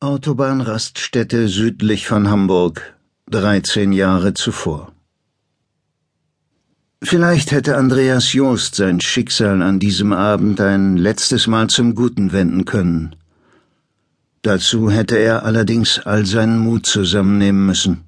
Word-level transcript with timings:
Autobahnraststätte 0.00 1.48
südlich 1.48 2.06
von 2.06 2.30
Hamburg, 2.30 2.94
dreizehn 3.28 3.92
Jahre 3.92 4.32
zuvor. 4.32 4.92
Vielleicht 7.02 7.50
hätte 7.50 7.76
Andreas 7.76 8.32
Joost 8.32 8.76
sein 8.76 9.00
Schicksal 9.00 9.60
an 9.60 9.80
diesem 9.80 10.12
Abend 10.12 10.60
ein 10.60 10.98
letztes 10.98 11.48
Mal 11.48 11.66
zum 11.66 11.96
Guten 11.96 12.30
wenden 12.30 12.64
können. 12.64 13.16
Dazu 14.42 14.88
hätte 14.88 15.16
er 15.16 15.44
allerdings 15.44 15.98
all 15.98 16.24
seinen 16.24 16.60
Mut 16.60 16.86
zusammennehmen 16.86 17.66
müssen. 17.66 18.04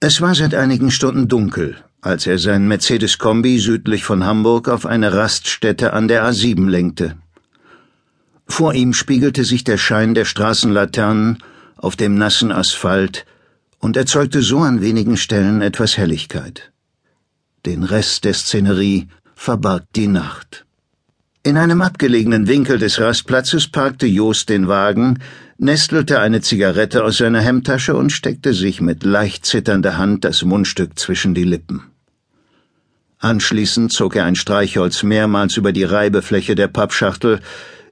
Es 0.00 0.20
war 0.20 0.34
seit 0.34 0.56
einigen 0.56 0.90
Stunden 0.90 1.28
dunkel, 1.28 1.76
als 2.00 2.26
er 2.26 2.40
sein 2.40 2.66
Mercedes-Kombi 2.66 3.60
südlich 3.60 4.02
von 4.02 4.24
Hamburg 4.24 4.68
auf 4.68 4.86
eine 4.86 5.12
Raststätte 5.14 5.92
an 5.92 6.08
der 6.08 6.28
A7 6.28 6.68
lenkte. 6.68 7.16
Vor 8.48 8.74
ihm 8.74 8.92
spiegelte 8.92 9.44
sich 9.44 9.62
der 9.62 9.78
Schein 9.78 10.14
der 10.14 10.24
Straßenlaternen 10.24 11.38
auf 11.76 11.94
dem 11.94 12.16
nassen 12.16 12.50
Asphalt 12.50 13.24
und 13.78 13.96
erzeugte 13.96 14.42
so 14.42 14.58
an 14.58 14.80
wenigen 14.82 15.16
Stellen 15.16 15.62
etwas 15.62 15.96
Helligkeit. 15.96 16.72
Den 17.66 17.84
Rest 17.84 18.24
der 18.24 18.34
Szenerie 18.34 19.08
verbarg 19.34 19.84
die 19.94 20.08
Nacht. 20.08 20.64
In 21.44 21.56
einem 21.56 21.82
abgelegenen 21.82 22.48
Winkel 22.48 22.78
des 22.78 23.00
Rastplatzes 23.00 23.68
parkte 23.68 24.06
Jost 24.06 24.48
den 24.48 24.66
Wagen, 24.66 25.20
nestelte 25.56 26.18
eine 26.20 26.40
Zigarette 26.40 27.04
aus 27.04 27.18
seiner 27.18 27.40
Hemdtasche 27.40 27.94
und 27.94 28.10
steckte 28.10 28.52
sich 28.54 28.80
mit 28.80 29.04
leicht 29.04 29.46
zitternder 29.46 29.96
Hand 29.98 30.24
das 30.24 30.42
Mundstück 30.42 30.98
zwischen 30.98 31.34
die 31.34 31.44
Lippen. 31.44 31.84
Anschließend 33.20 33.92
zog 33.92 34.16
er 34.16 34.24
ein 34.24 34.36
Streichholz 34.36 35.02
mehrmals 35.02 35.56
über 35.56 35.72
die 35.72 35.84
Reibefläche 35.84 36.54
der 36.54 36.68
Pappschachtel, 36.68 37.40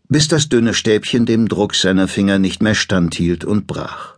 bis 0.09 0.29
das 0.29 0.49
dünne 0.49 0.75
Stäbchen 0.75 1.27
dem 1.27 1.49
Druck 1.49 1.75
seiner 1.75 2.09
Finger 2.09 2.39
nicht 2.39 2.63
mehr 2.63 2.75
standhielt 2.75 3.45
und 3.45 3.67
brach. 3.67 4.17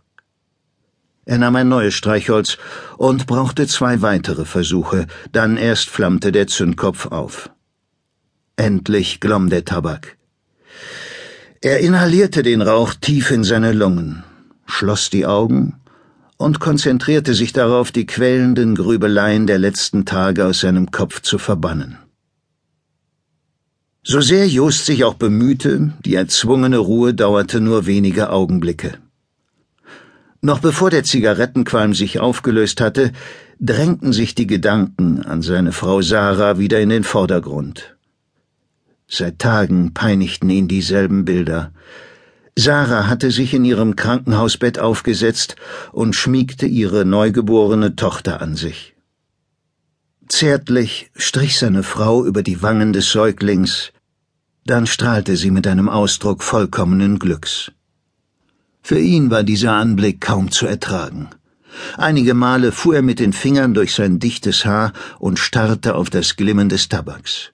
Er 1.25 1.37
nahm 1.37 1.55
ein 1.55 1.69
neues 1.69 1.93
Streichholz 1.93 2.57
und 2.97 3.27
brauchte 3.27 3.67
zwei 3.67 4.01
weitere 4.01 4.45
Versuche, 4.45 5.05
dann 5.31 5.57
erst 5.57 5.89
flammte 5.89 6.31
der 6.31 6.47
Zündkopf 6.47 7.05
auf. 7.05 7.51
Endlich 8.55 9.19
glomm 9.19 9.49
der 9.49 9.63
Tabak. 9.63 10.17
Er 11.61 11.81
inhalierte 11.81 12.41
den 12.41 12.61
Rauch 12.61 12.93
tief 12.95 13.31
in 13.31 13.43
seine 13.43 13.73
Lungen, 13.73 14.23
schloss 14.65 15.09
die 15.09 15.25
Augen 15.25 15.75
und 16.37 16.59
konzentrierte 16.59 17.33
sich 17.33 17.53
darauf, 17.53 17.91
die 17.91 18.05
quälenden 18.05 18.73
Grübeleien 18.73 19.45
der 19.45 19.59
letzten 19.59 20.05
Tage 20.05 20.45
aus 20.45 20.61
seinem 20.61 20.89
Kopf 20.89 21.21
zu 21.21 21.37
verbannen. 21.37 21.97
So 24.01 24.21
sehr 24.21 24.47
Just 24.47 24.85
sich 24.85 25.03
auch 25.03 25.15
bemühte, 25.15 25.93
die 26.05 26.15
erzwungene 26.15 26.77
Ruhe 26.77 27.13
dauerte 27.13 27.59
nur 27.59 27.85
wenige 27.85 28.29
Augenblicke. 28.29 28.97
Noch 30.41 30.59
bevor 30.59 30.89
der 30.89 31.03
Zigarettenqualm 31.03 31.93
sich 31.93 32.19
aufgelöst 32.19 32.79
hatte, 32.79 33.11
drängten 33.59 34.13
sich 34.13 34.35
die 34.35 34.47
Gedanken 34.47 35.21
an 35.21 35.41
seine 35.41 35.73
Frau 35.73 36.01
Sarah 36.01 36.57
wieder 36.57 36.79
in 36.79 36.89
den 36.89 37.03
Vordergrund. 37.03 37.97
Seit 39.05 39.39
Tagen 39.39 39.93
peinigten 39.93 40.49
ihn 40.49 40.69
dieselben 40.69 41.25
Bilder. 41.25 41.73
Sarah 42.57 43.07
hatte 43.07 43.31
sich 43.31 43.53
in 43.53 43.65
ihrem 43.65 43.97
Krankenhausbett 43.97 44.79
aufgesetzt 44.79 45.57
und 45.91 46.15
schmiegte 46.15 46.67
ihre 46.67 47.03
neugeborene 47.03 47.97
Tochter 47.97 48.41
an 48.41 48.55
sich. 48.55 48.95
Zärtlich 50.29 51.09
strich 51.15 51.57
seine 51.57 51.81
Frau 51.81 52.23
über 52.23 52.43
die 52.43 52.61
Wangen 52.61 52.93
des 52.93 53.09
Säuglings, 53.09 53.91
dann 54.63 54.85
strahlte 54.85 55.35
sie 55.35 55.49
mit 55.49 55.65
einem 55.65 55.89
Ausdruck 55.89 56.43
vollkommenen 56.43 57.17
Glücks. 57.17 57.71
Für 58.83 58.99
ihn 58.99 59.31
war 59.31 59.43
dieser 59.43 59.73
Anblick 59.73 60.21
kaum 60.21 60.51
zu 60.51 60.67
ertragen. 60.67 61.29
Einige 61.97 62.35
Male 62.35 62.71
fuhr 62.71 62.97
er 62.97 63.01
mit 63.01 63.19
den 63.19 63.33
Fingern 63.33 63.73
durch 63.73 63.95
sein 63.95 64.19
dichtes 64.19 64.65
Haar 64.65 64.93
und 65.17 65.39
starrte 65.39 65.95
auf 65.95 66.11
das 66.11 66.35
Glimmen 66.35 66.69
des 66.69 66.89
Tabaks. 66.89 67.51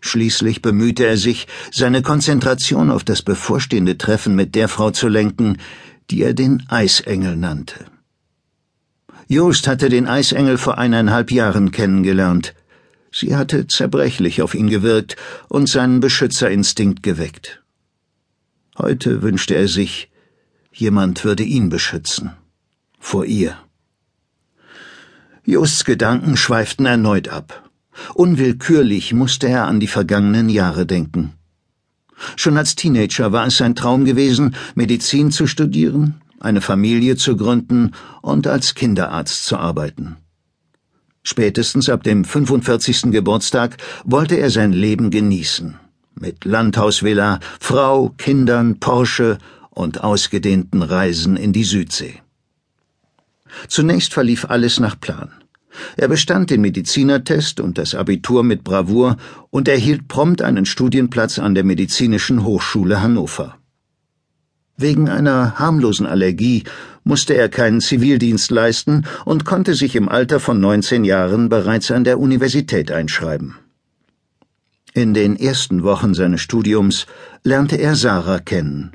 Schließlich 0.00 0.62
bemühte 0.62 1.04
er 1.06 1.18
sich, 1.18 1.46
seine 1.70 2.00
Konzentration 2.00 2.90
auf 2.90 3.04
das 3.04 3.20
bevorstehende 3.20 3.98
Treffen 3.98 4.34
mit 4.34 4.54
der 4.54 4.68
Frau 4.68 4.90
zu 4.92 5.08
lenken, 5.08 5.58
die 6.10 6.22
er 6.22 6.32
den 6.32 6.64
Eisengel 6.68 7.36
nannte. 7.36 7.84
Jost 9.30 9.68
hatte 9.68 9.90
den 9.90 10.06
Eisengel 10.06 10.56
vor 10.56 10.78
eineinhalb 10.78 11.30
Jahren 11.30 11.70
kennengelernt. 11.70 12.54
Sie 13.12 13.36
hatte 13.36 13.66
zerbrechlich 13.66 14.40
auf 14.40 14.54
ihn 14.54 14.70
gewirkt 14.70 15.16
und 15.48 15.68
seinen 15.68 16.00
Beschützerinstinkt 16.00 17.02
geweckt. 17.02 17.62
Heute 18.78 19.20
wünschte 19.20 19.54
er 19.54 19.68
sich, 19.68 20.10
jemand 20.72 21.24
würde 21.24 21.42
ihn 21.42 21.68
beschützen. 21.68 22.32
Vor 22.98 23.26
ihr. 23.26 23.54
Josts 25.44 25.84
Gedanken 25.84 26.38
schweiften 26.38 26.86
erneut 26.86 27.28
ab. 27.28 27.68
Unwillkürlich 28.14 29.12
musste 29.12 29.48
er 29.48 29.66
an 29.66 29.78
die 29.78 29.88
vergangenen 29.88 30.48
Jahre 30.48 30.86
denken. 30.86 31.34
Schon 32.36 32.56
als 32.56 32.76
Teenager 32.76 33.30
war 33.32 33.46
es 33.46 33.58
sein 33.58 33.74
Traum 33.74 34.06
gewesen, 34.06 34.54
Medizin 34.74 35.30
zu 35.30 35.46
studieren, 35.46 36.22
eine 36.40 36.60
Familie 36.60 37.16
zu 37.16 37.36
gründen 37.36 37.92
und 38.22 38.46
als 38.46 38.74
Kinderarzt 38.74 39.46
zu 39.46 39.56
arbeiten. 39.56 40.16
Spätestens 41.22 41.88
ab 41.88 42.04
dem 42.04 42.24
45. 42.24 43.10
Geburtstag 43.10 43.76
wollte 44.04 44.36
er 44.36 44.50
sein 44.50 44.72
Leben 44.72 45.10
genießen. 45.10 45.78
Mit 46.14 46.44
Landhausvilla, 46.44 47.40
Frau, 47.60 48.14
Kindern, 48.16 48.80
Porsche 48.80 49.38
und 49.70 50.02
ausgedehnten 50.02 50.82
Reisen 50.82 51.36
in 51.36 51.52
die 51.52 51.64
Südsee. 51.64 52.22
Zunächst 53.68 54.14
verlief 54.14 54.46
alles 54.46 54.80
nach 54.80 54.98
Plan. 54.98 55.30
Er 55.96 56.08
bestand 56.08 56.50
den 56.50 56.60
Medizinertest 56.60 57.60
und 57.60 57.78
das 57.78 57.94
Abitur 57.94 58.42
mit 58.42 58.64
Bravour 58.64 59.16
und 59.50 59.68
erhielt 59.68 60.08
prompt 60.08 60.42
einen 60.42 60.66
Studienplatz 60.66 61.38
an 61.38 61.54
der 61.54 61.64
Medizinischen 61.64 62.42
Hochschule 62.44 63.02
Hannover. 63.02 63.57
Wegen 64.80 65.08
einer 65.08 65.58
harmlosen 65.58 66.06
Allergie 66.06 66.62
musste 67.02 67.34
er 67.34 67.48
keinen 67.48 67.80
Zivildienst 67.80 68.52
leisten 68.52 69.06
und 69.24 69.44
konnte 69.44 69.74
sich 69.74 69.96
im 69.96 70.08
Alter 70.08 70.38
von 70.38 70.60
19 70.60 71.04
Jahren 71.04 71.48
bereits 71.48 71.90
an 71.90 72.04
der 72.04 72.20
Universität 72.20 72.92
einschreiben. 72.92 73.56
In 74.94 75.14
den 75.14 75.34
ersten 75.34 75.82
Wochen 75.82 76.14
seines 76.14 76.42
Studiums 76.42 77.06
lernte 77.42 77.74
er 77.74 77.96
Sarah 77.96 78.38
kennen. 78.38 78.92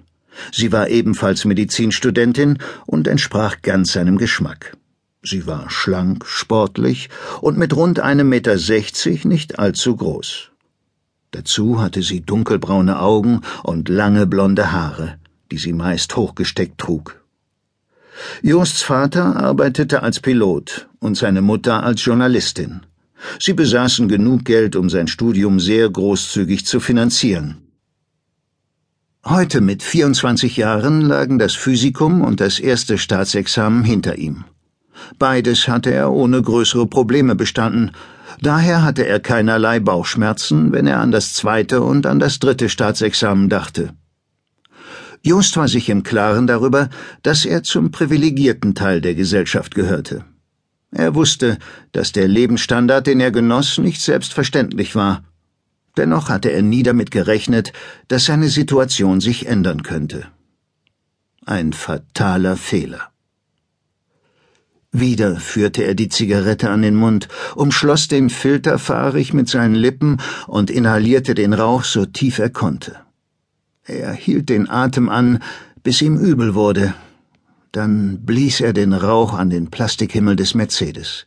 Sie 0.54 0.72
war 0.72 0.88
ebenfalls 0.88 1.44
Medizinstudentin 1.44 2.60
und 2.86 3.10
entsprach 3.10 3.62
ganz 3.62 3.92
seinem 3.92 4.18
Geschmack. 4.18 4.78
Sie 5.22 5.46
war 5.48 5.70
schlank, 5.70 6.26
sportlich 6.26 7.10
und 7.42 7.58
mit 7.58 7.76
rund 7.76 8.00
einem 8.00 8.30
Meter 8.30 8.58
sechzig 8.58 9.26
nicht 9.26 9.60
allzu 9.60 9.98
groß. 9.98 10.50
Dazu 11.32 11.82
hatte 11.82 12.02
sie 12.04 12.22
dunkelbraune 12.22 13.02
Augen 13.02 13.42
und 13.64 13.90
lange 13.90 14.28
blonde 14.28 14.72
Haare 14.72 15.18
die 15.54 15.60
sie 15.60 15.74
meist 15.74 16.16
hochgesteckt 16.16 16.80
trug. 16.80 17.24
Josts 18.42 18.82
Vater 18.82 19.36
arbeitete 19.36 20.02
als 20.02 20.20
Pilot 20.20 20.90
und 21.00 21.16
seine 21.16 21.44
Mutter 21.44 21.84
als 21.84 22.04
Journalistin. 22.04 22.82
Sie 23.40 23.54
besaßen 23.54 24.08
genug 24.08 24.46
Geld, 24.46 24.76
um 24.76 24.90
sein 24.90 25.08
Studium 25.08 25.60
sehr 25.60 25.88
großzügig 25.92 26.66
zu 26.66 26.80
finanzieren. 26.80 27.60
Heute 29.24 29.62
mit 29.62 29.84
24 29.84 30.58
Jahren 30.58 31.02
lagen 31.02 31.38
das 31.38 31.54
Physikum 31.54 32.22
und 32.22 32.40
das 32.40 32.58
erste 32.58 32.98
Staatsexamen 32.98 33.84
hinter 33.84 34.18
ihm. 34.18 34.46
Beides 35.20 35.68
hatte 35.68 35.94
er 35.94 36.12
ohne 36.12 36.42
größere 36.42 36.88
Probleme 36.88 37.36
bestanden, 37.36 37.92
daher 38.42 38.82
hatte 38.82 39.06
er 39.06 39.20
keinerlei 39.20 39.80
Bauchschmerzen, 39.80 40.72
wenn 40.72 40.88
er 40.88 41.00
an 41.00 41.12
das 41.12 41.34
zweite 41.34 41.84
und 41.84 42.08
an 42.08 42.18
das 42.18 42.40
dritte 42.40 42.70
Staatsexamen 42.70 43.50
dachte. 43.50 43.94
Just 45.26 45.56
war 45.56 45.70
sich 45.70 45.88
im 45.88 46.04
Klaren 46.04 46.48
darüber, 46.48 46.90
dass 47.22 47.46
er 47.46 47.64
zum 47.64 47.92
privilegierten 47.92 48.76
Teil 48.76 49.00
der 49.00 49.16
Gesellschaft 49.16 49.74
gehörte. 49.74 50.26
Er 50.92 51.16
wusste, 51.16 51.58
dass 51.94 52.12
der 52.12 52.28
Lebensstandard, 52.28 53.08
den 53.08 53.22
er 53.22 53.32
genoss, 53.32 53.78
nicht 53.78 54.02
selbstverständlich 54.02 54.96
war. 54.96 55.24
Dennoch 55.96 56.28
hatte 56.28 56.52
er 56.52 56.62
nie 56.62 56.84
damit 56.84 57.10
gerechnet, 57.10 57.72
dass 58.10 58.26
seine 58.26 58.50
Situation 58.50 59.22
sich 59.22 59.48
ändern 59.48 59.84
könnte. 59.84 60.28
Ein 61.46 61.72
fataler 61.72 62.58
Fehler. 62.58 63.10
Wieder 64.92 65.38
führte 65.38 65.84
er 65.84 65.96
die 65.96 66.10
Zigarette 66.10 66.70
an 66.70 66.82
den 66.82 66.96
Mund, 66.96 67.28
umschloss 67.56 68.08
den 68.08 68.30
Filter 68.30 68.78
fahrig 68.78 69.34
mit 69.34 69.50
seinen 69.50 69.74
Lippen 69.74 70.18
und 70.48 70.70
inhalierte 70.70 71.34
den 71.34 71.54
Rauch 71.54 71.84
so 71.84 72.06
tief 72.06 72.40
er 72.40 72.50
konnte. 72.50 73.03
Er 73.86 74.14
hielt 74.14 74.48
den 74.50 74.70
Atem 74.70 75.10
an, 75.10 75.40
bis 75.84 76.02
ihm 76.02 76.18
übel 76.18 76.56
wurde. 76.56 76.94
Dann 77.74 78.24
blies 78.24 78.62
er 78.62 78.72
den 78.72 78.94
Rauch 78.94 79.34
an 79.34 79.50
den 79.50 79.72
Plastikhimmel 79.72 80.38
des 80.38 80.54
Mercedes. 80.54 81.26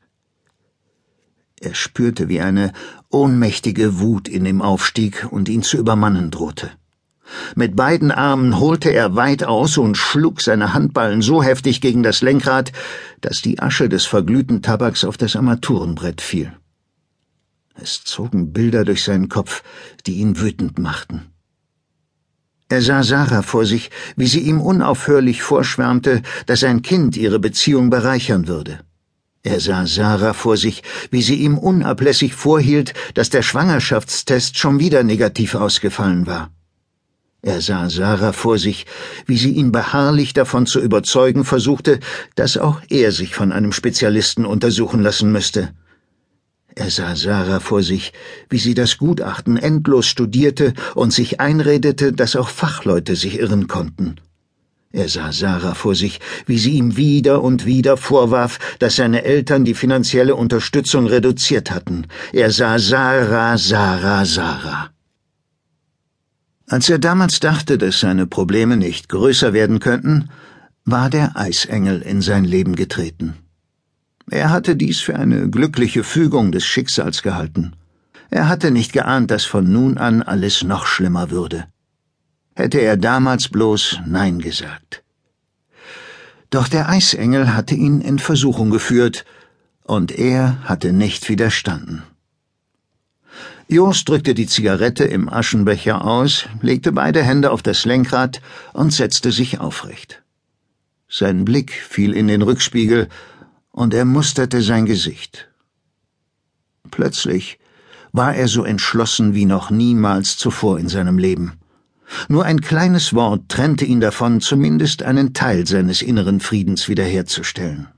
Er 1.61 1.75
spürte, 1.75 2.29
wie 2.29 2.41
eine 2.41 2.73
ohnmächtige 3.11 4.01
Wut 4.01 4.29
in 4.29 4.47
ihm 4.47 4.63
aufstieg 4.63 5.27
und 5.31 5.49
ihn 5.49 5.63
zu 5.63 5.77
übermannen 5.77 6.31
drohte. 6.31 6.71
Mit 7.57 7.77
beiden 7.77 8.11
Armen 8.11 8.59
holte 8.59 8.91
er 8.91 9.17
weit 9.17 9.45
aus 9.45 9.77
und 9.77 9.97
schlug 9.97 10.41
seine 10.41 10.73
Handballen 10.73 11.23
so 11.23 11.43
heftig 11.43 11.81
gegen 11.81 12.03
das 12.03 12.23
Lenkrad, 12.23 12.73
dass 13.21 13.43
die 13.43 13.59
Asche 13.59 13.89
des 13.89 14.07
verglühten 14.07 14.63
Tabaks 14.63 15.05
auf 15.05 15.17
das 15.17 15.35
Armaturenbrett 15.37 16.21
fiel. 16.21 16.53
Es 17.75 18.05
zogen 18.05 18.53
Bilder 18.53 18.85
durch 18.85 19.03
seinen 19.05 19.29
Kopf, 19.29 19.63
die 20.07 20.15
ihn 20.15 20.41
wütend 20.41 20.79
machten. 20.79 21.33
Er 22.69 22.83
sah 22.83 23.05
Sarah 23.05 23.43
vor 23.43 23.65
sich, 23.65 23.91
wie 24.17 24.27
sie 24.27 24.41
ihm 24.41 24.61
unaufhörlich 24.61 25.41
vorschwärmte, 25.41 26.23
dass 26.47 26.65
ein 26.65 26.83
Kind 26.83 27.17
ihre 27.17 27.39
Beziehung 27.39 27.91
bereichern 27.91 28.49
würde. 28.49 28.81
Er 29.45 29.61
sah 29.61 29.87
Sarah 29.87 30.33
vor 30.33 30.57
sich, 30.57 30.83
wie 31.13 31.23
sie 31.23 31.37
ihm 31.37 31.59
unablässig 31.59 32.35
vorhielt, 32.35 32.93
dass 33.15 33.31
der 33.31 33.43
Schwangerschaftstest 33.43 34.59
schon 34.59 34.81
wieder 34.81 35.05
negativ 35.05 35.55
ausgefallen 35.55 36.27
war. 36.27 36.51
Er 37.41 37.61
sah 37.61 37.89
Sarah 37.89 38.33
vor 38.33 38.59
sich, 38.59 38.87
wie 39.27 39.37
sie 39.37 39.53
ihn 39.53 39.71
beharrlich 39.71 40.33
davon 40.33 40.67
zu 40.67 40.81
überzeugen 40.81 41.45
versuchte, 41.45 42.01
dass 42.35 42.59
auch 42.59 42.81
er 42.89 43.13
sich 43.13 43.37
von 43.37 43.53
einem 43.53 43.71
Spezialisten 43.71 44.45
untersuchen 44.45 45.01
lassen 45.01 45.31
müsste. 45.31 45.73
Er 46.79 46.91
sah 46.91 47.17
Sarah 47.17 47.61
vor 47.61 47.83
sich, 47.83 48.13
wie 48.51 48.59
sie 48.59 48.75
das 48.75 48.99
Gutachten 48.99 49.57
endlos 49.57 50.07
studierte 50.07 50.75
und 50.95 51.11
sich 51.11 51.41
einredete, 51.41 52.13
dass 52.13 52.37
auch 52.37 52.51
Fachleute 52.51 53.17
sich 53.17 53.41
irren 53.41 53.67
konnten. 53.67 54.17
Er 54.93 55.09
sah 55.09 55.33
Sarah 55.33 55.73
vor 55.73 55.95
sich, 55.95 56.21
wie 56.45 56.59
sie 56.59 56.73
ihm 56.73 56.99
wieder 56.99 57.43
und 57.43 57.65
wieder 57.65 57.97
vorwarf, 57.97 58.59
dass 58.79 58.97
seine 58.97 59.25
Eltern 59.25 59.65
die 59.65 59.73
finanzielle 59.73 60.35
Unterstützung 60.35 61.07
reduziert 61.07 61.71
hatten. 61.71 62.09
Er 62.35 62.51
sah 62.51 62.79
Sarah, 62.79 63.57
Sarah, 63.57 64.27
Sarah. 64.27 64.91
Als 66.67 66.91
er 66.91 66.99
damals 66.99 67.41
dachte, 67.41 67.79
dass 67.79 68.01
seine 68.01 68.27
Probleme 68.27 68.77
nicht 68.77 69.09
größer 69.09 69.55
werden 69.55 69.81
könnten, 69.81 70.29
war 70.85 71.09
der 71.09 71.39
Eisengel 71.39 72.03
in 72.03 72.21
sein 72.21 72.45
Leben 72.45 72.77
getreten. 72.77 73.46
Er 74.31 74.51
hatte 74.51 74.77
dies 74.77 75.01
für 75.01 75.17
eine 75.17 75.49
glückliche 75.49 76.05
Fügung 76.05 76.53
des 76.53 76.65
Schicksals 76.65 77.23
gehalten. 77.23 77.73
Er 78.31 78.49
hatte 78.49 78.71
nicht 78.71 78.93
geahnt, 78.93 79.31
dass 79.31 79.45
von 79.45 79.71
nun 79.71 79.99
an 79.99 80.23
alles 80.23 80.65
noch 80.65 80.87
schlimmer 80.87 81.31
würde 81.31 81.67
hätte 82.57 82.81
er 82.81 82.97
damals 82.97 83.49
bloß 83.49 84.01
Nein 84.07 84.41
gesagt. 84.41 85.05
Doch 86.51 86.69
der 86.69 86.89
Eisengel 86.89 87.55
hatte 87.55 87.75
ihn 87.75 88.01
in 88.01 88.19
Versuchung 88.19 88.71
geführt, 88.71 89.25
und 89.85 90.11
er 90.11 90.63
hatte 90.65 90.93
nicht 90.93 91.29
widerstanden. 91.29 92.03
Jos 93.69 94.05
drückte 94.05 94.35
die 94.35 94.47
Zigarette 94.47 95.05
im 95.05 95.29
Aschenbecher 95.29 96.05
aus, 96.05 96.47
legte 96.63 96.93
beide 96.93 97.23
Hände 97.23 97.51
auf 97.51 97.63
das 97.63 97.85
Lenkrad 97.85 98.41
und 98.73 98.93
setzte 98.93 99.33
sich 99.33 99.61
aufrecht. 99.61 100.23
Sein 101.09 101.45
Blick 101.45 101.73
fiel 101.73 102.13
in 102.15 102.27
den 102.27 102.43
Rückspiegel, 102.43 103.09
und 103.77 103.93
er 103.93 104.07
musterte 104.07 104.63
sein 104.63 104.87
Gesicht. 104.87 105.49
Plötzlich 106.91 107.59
war 108.11 108.35
er 108.35 108.49
so 108.49 108.65
entschlossen 108.65 109.35
wie 109.35 109.45
noch 109.45 109.71
niemals 109.71 110.39
zuvor 110.39 110.79
in 110.79 110.89
seinem 110.89 111.19
Leben. 111.19 111.59
Nur 112.29 112.47
ein 112.47 112.63
kleines 112.63 113.13
Wort 113.13 113.49
trennte 113.49 113.85
ihn 113.85 114.01
davon, 114.01 114.41
zumindest 114.41 115.03
einen 115.03 115.35
Teil 115.35 115.67
seines 115.67 116.01
inneren 116.01 116.41
Friedens 116.41 116.89
wiederherzustellen. 116.89 117.89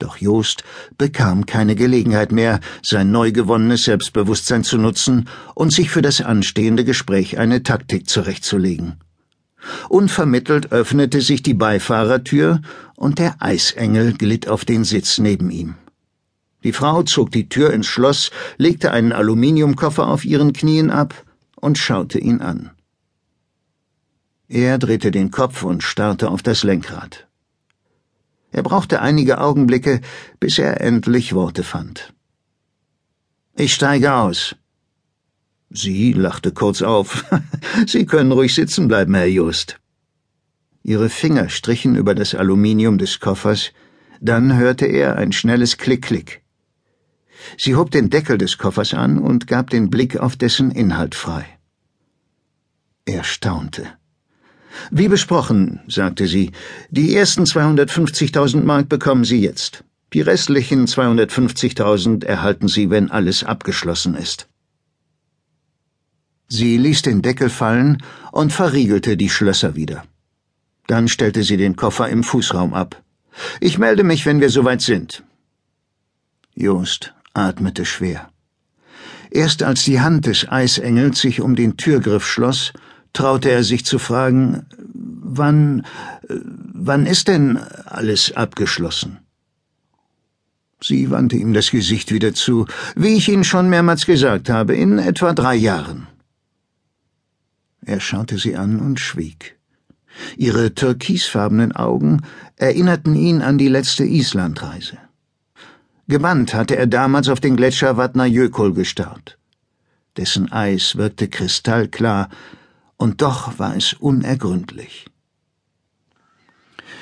Doch 0.00 0.16
Jost 0.16 0.64
bekam 0.98 1.46
keine 1.46 1.76
Gelegenheit 1.76 2.32
mehr, 2.32 2.58
sein 2.82 3.12
neu 3.12 3.30
gewonnenes 3.30 3.84
Selbstbewusstsein 3.84 4.64
zu 4.64 4.76
nutzen 4.76 5.28
und 5.54 5.72
sich 5.72 5.88
für 5.88 6.02
das 6.02 6.20
anstehende 6.20 6.84
Gespräch 6.84 7.38
eine 7.38 7.62
Taktik 7.62 8.08
zurechtzulegen. 8.08 8.96
Unvermittelt 9.88 10.72
öffnete 10.72 11.20
sich 11.20 11.42
die 11.42 11.54
Beifahrertür 11.54 12.60
und 12.96 13.18
der 13.18 13.36
Eisengel 13.40 14.14
glitt 14.14 14.48
auf 14.48 14.64
den 14.64 14.84
Sitz 14.84 15.18
neben 15.18 15.50
ihm. 15.50 15.76
Die 16.62 16.72
Frau 16.72 17.02
zog 17.02 17.30
die 17.30 17.48
Tür 17.48 17.72
ins 17.72 17.86
Schloss, 17.86 18.30
legte 18.56 18.90
einen 18.90 19.12
Aluminiumkoffer 19.12 20.08
auf 20.08 20.24
ihren 20.24 20.52
Knien 20.52 20.90
ab 20.90 21.14
und 21.56 21.78
schaute 21.78 22.18
ihn 22.18 22.40
an. 22.40 22.70
Er 24.48 24.78
drehte 24.78 25.10
den 25.10 25.30
Kopf 25.30 25.62
und 25.62 25.82
starrte 25.82 26.30
auf 26.30 26.42
das 26.42 26.62
Lenkrad. 26.62 27.26
Er 28.50 28.62
brauchte 28.62 29.00
einige 29.00 29.40
Augenblicke, 29.40 30.00
bis 30.38 30.58
er 30.58 30.80
endlich 30.80 31.34
Worte 31.34 31.64
fand. 31.64 32.14
Ich 33.56 33.74
steige 33.74 34.14
aus. 34.14 34.54
Sie 35.70 36.12
lachte 36.12 36.52
kurz 36.52 36.82
auf. 36.82 37.24
Sie 37.86 38.06
können 38.06 38.32
ruhig 38.32 38.54
sitzen 38.54 38.88
bleiben, 38.88 39.14
Herr 39.14 39.26
Just. 39.26 39.78
Ihre 40.82 41.08
Finger 41.08 41.48
strichen 41.48 41.96
über 41.96 42.14
das 42.14 42.34
Aluminium 42.34 42.98
des 42.98 43.18
Koffers, 43.18 43.72
dann 44.20 44.56
hörte 44.56 44.86
er 44.86 45.16
ein 45.16 45.32
schnelles 45.32 45.78
Klick-Klick. 45.78 46.42
Sie 47.58 47.74
hob 47.74 47.90
den 47.90 48.10
Deckel 48.10 48.38
des 48.38 48.58
Koffers 48.58 48.94
an 48.94 49.18
und 49.18 49.46
gab 49.46 49.70
den 49.70 49.90
Blick 49.90 50.16
auf 50.16 50.36
dessen 50.36 50.70
Inhalt 50.70 51.14
frei. 51.14 51.44
Er 53.06 53.24
staunte. 53.24 53.86
Wie 54.90 55.08
besprochen, 55.08 55.80
sagte 55.88 56.26
sie, 56.26 56.52
die 56.90 57.14
ersten 57.14 57.44
250.000 57.44 58.62
Mark 58.62 58.88
bekommen 58.88 59.24
Sie 59.24 59.40
jetzt. 59.40 59.84
Die 60.12 60.20
restlichen 60.20 60.86
250.000 60.86 62.24
erhalten 62.24 62.68
Sie, 62.68 62.90
wenn 62.90 63.10
alles 63.10 63.44
abgeschlossen 63.44 64.14
ist. 64.14 64.48
Sie 66.48 66.76
ließ 66.76 67.02
den 67.02 67.22
Deckel 67.22 67.50
fallen 67.50 68.02
und 68.32 68.52
verriegelte 68.52 69.16
die 69.16 69.30
Schlösser 69.30 69.74
wieder. 69.74 70.04
Dann 70.86 71.08
stellte 71.08 71.42
sie 71.42 71.56
den 71.56 71.76
Koffer 71.76 72.08
im 72.08 72.22
Fußraum 72.22 72.74
ab. 72.74 73.02
Ich 73.60 73.78
melde 73.78 74.04
mich, 74.04 74.26
wenn 74.26 74.40
wir 74.40 74.50
soweit 74.50 74.82
sind. 74.82 75.22
Jost 76.54 77.14
atmete 77.32 77.84
schwer. 77.84 78.28
Erst 79.30 79.62
als 79.62 79.84
die 79.84 80.00
Hand 80.00 80.26
des 80.26 80.48
Eisengels 80.48 81.20
sich 81.20 81.40
um 81.40 81.56
den 81.56 81.76
Türgriff 81.76 82.24
schloss, 82.24 82.72
traute 83.12 83.50
er 83.50 83.64
sich 83.64 83.84
zu 83.84 83.98
fragen, 83.98 84.66
wann, 84.92 85.84
wann 86.28 87.06
ist 87.06 87.28
denn 87.28 87.58
alles 87.86 88.32
abgeschlossen? 88.36 89.18
Sie 90.80 91.10
wandte 91.10 91.36
ihm 91.36 91.54
das 91.54 91.70
Gesicht 91.70 92.12
wieder 92.12 92.34
zu, 92.34 92.66
wie 92.94 93.16
ich 93.16 93.28
Ihnen 93.28 93.44
schon 93.44 93.70
mehrmals 93.70 94.04
gesagt 94.04 94.50
habe, 94.50 94.76
in 94.76 94.98
etwa 94.98 95.32
drei 95.32 95.54
Jahren. 95.54 96.06
Er 97.86 98.00
schaute 98.00 98.38
sie 98.38 98.56
an 98.56 98.80
und 98.80 98.98
schwieg. 98.98 99.58
Ihre 100.36 100.74
türkisfarbenen 100.74 101.72
Augen 101.72 102.22
erinnerten 102.56 103.14
ihn 103.14 103.42
an 103.42 103.58
die 103.58 103.68
letzte 103.68 104.04
Islandreise. 104.04 104.98
Gebannt 106.06 106.54
hatte 106.54 106.76
er 106.76 106.86
damals 106.86 107.28
auf 107.28 107.40
den 107.40 107.56
Gletscher 107.56 107.96
Vatnajökull 107.96 108.72
gestarrt. 108.74 109.38
Dessen 110.16 110.52
Eis 110.52 110.96
wirkte 110.96 111.28
kristallklar, 111.28 112.28
und 112.96 113.20
doch 113.22 113.58
war 113.58 113.76
es 113.76 113.94
unergründlich. 113.94 115.06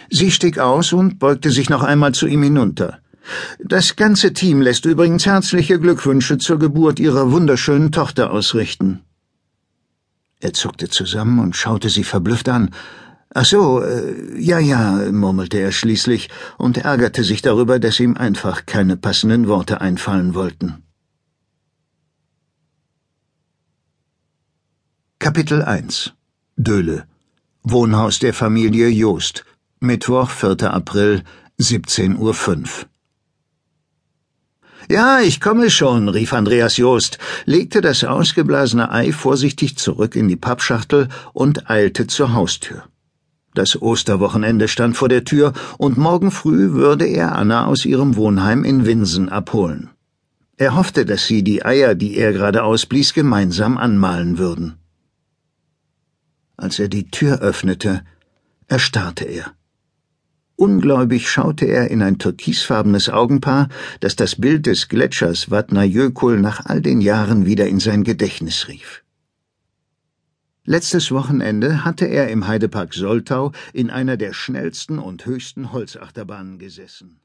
Sie 0.09 0.31
stieg 0.31 0.59
aus 0.59 0.93
und 0.93 1.19
beugte 1.19 1.51
sich 1.51 1.69
noch 1.69 1.83
einmal 1.83 2.13
zu 2.13 2.27
ihm 2.27 2.43
hinunter. 2.43 3.01
Das 3.61 3.97
ganze 3.97 4.33
Team 4.33 4.61
lässt 4.63 4.85
übrigens 4.85 5.27
herzliche 5.27 5.79
Glückwünsche 5.79 6.39
zur 6.39 6.59
Geburt 6.59 6.99
ihrer 6.99 7.31
wunderschönen 7.31 7.93
Tochter 7.93 8.33
ausrichten. 8.33 9.03
Er 10.43 10.53
zuckte 10.53 10.89
zusammen 10.89 11.39
und 11.39 11.55
schaute 11.55 11.89
sie 11.89 12.03
verblüfft 12.03 12.49
an. 12.49 12.71
Ach 13.33 13.45
so, 13.45 13.81
äh, 13.81 14.37
ja, 14.41 14.59
ja, 14.59 15.13
murmelte 15.13 15.59
er 15.59 15.71
schließlich 15.71 16.31
und 16.59 16.79
ärgerte 16.79 17.23
sich 17.23 17.43
darüber, 17.43 17.79
dass 17.79 18.01
ihm 18.01 18.17
einfach 18.17 18.67
keine 18.67 18.97
passenden 18.97 19.47
Worte 19.47 19.81
einfallen 19.81 20.35
wollten. 20.35 20.83
Kapitel 25.21 25.63
1 25.63 26.13
Döhle 26.57 27.07
Wohnhaus 27.63 28.19
der 28.19 28.35
Familie 28.35 28.89
Joost 28.89 29.45
Mittwoch, 29.79 30.29
4. 30.29 30.75
April, 30.75 31.23
17.05 31.61 32.19
Uhr. 32.19 32.92
Ja, 34.89 35.21
ich 35.21 35.41
komme 35.41 35.71
schon, 35.71 36.09
rief 36.09 36.33
Andreas 36.33 36.77
Joost, 36.77 37.19
legte 37.45 37.81
das 37.81 38.05
ausgeblasene 38.05 38.91
Ei 38.91 39.13
vorsichtig 39.13 39.77
zurück 39.77 40.17
in 40.17 40.29
die 40.29 40.37
Pappschachtel 40.37 41.09
und 41.33 41.71
eilte 41.71 42.07
zur 42.07 42.33
Haustür. 42.33 42.85
Das 43.55 43.81
Osterwochenende 43.81 44.67
stand 44.67 44.97
vor 44.97 45.09
der 45.09 45.25
Tür, 45.25 45.53
und 45.79 45.99
morgen 45.99 46.31
früh 46.31 46.73
würde 46.73 47.07
er 47.07 47.37
Anna 47.37 47.67
aus 47.67 47.85
ihrem 47.85 48.17
Wohnheim 48.17 48.65
in 48.65 48.87
Winsen 48.87 49.29
abholen. 49.29 49.91
Er 50.57 50.75
hoffte, 50.75 51.05
dass 51.05 51.27
sie 51.27 51.43
die 51.43 51.65
Eier, 51.65 51.95
die 51.95 52.17
er 52.17 52.33
gerade 52.33 52.63
ausblies, 52.63 53.15
gemeinsam 53.15 53.77
anmalen 53.79 54.39
würden. 54.39 54.79
Als 56.57 56.79
er 56.79 56.89
die 56.89 57.11
Tür 57.11 57.41
öffnete, 57.41 58.03
erstarrte 58.69 59.25
er. 59.25 59.53
Ungläubig 60.63 61.29
schaute 61.29 61.65
er 61.65 61.91
in 61.91 62.03
ein 62.03 62.19
türkisfarbenes 62.19 63.09
Augenpaar, 63.09 63.69
das 63.99 64.15
das 64.15 64.37
Bild 64.37 64.67
des 64.67 64.89
Gletschers 64.89 65.51
Vatnajökull 65.51 66.41
nach 66.41 66.65
all 66.67 66.81
den 66.81 67.01
Jahren 67.01 67.47
wieder 67.47 67.67
in 67.67 67.81
sein 67.81 68.05
Gedächtnis 68.05 68.69
rief. 68.69 69.03
Letztes 70.65 71.11
Wochenende 71.11 71.85
hatte 71.85 72.05
er 72.05 72.29
im 72.29 72.47
Heidepark 72.47 72.95
Soltau 72.95 73.51
in 73.73 73.91
einer 73.91 74.17
der 74.17 74.35
schnellsten 74.35 75.01
und 75.01 75.27
höchsten 75.27 75.73
Holzachterbahnen 75.73 76.61
gesessen 76.61 77.23